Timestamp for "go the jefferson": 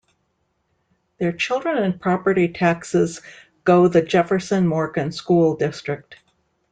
3.65-4.65